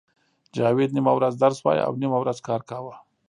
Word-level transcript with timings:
جاوید 0.55 0.91
نیمه 0.95 1.11
ورځ 1.17 1.33
درس 1.43 1.57
وایه 1.61 1.83
او 1.87 1.93
نیمه 2.01 2.17
ورځ 2.21 2.37
کار 2.47 2.61
کاوه 2.69 2.95